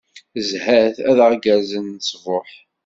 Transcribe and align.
Zhat 0.47 0.97
ad 1.09 1.17
aɣ-gerzen 1.25 1.87
ṣṣbuḥ. 2.03 2.49